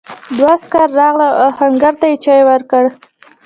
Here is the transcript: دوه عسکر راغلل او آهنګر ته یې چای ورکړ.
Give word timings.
دوه 0.37 0.51
عسکر 0.57 0.87
راغلل 0.99 1.31
او 1.35 1.41
آهنګر 1.49 1.93
ته 1.99 2.05
یې 2.11 2.17
چای 2.23 2.41
ورکړ. 2.49 2.83